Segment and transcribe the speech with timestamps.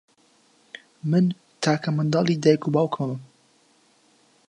[1.09, 1.25] من
[1.61, 3.21] تاکە منداڵی دایک و باوکمم.